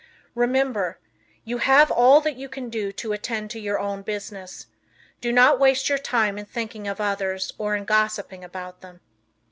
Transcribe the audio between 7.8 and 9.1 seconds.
gossiping about them.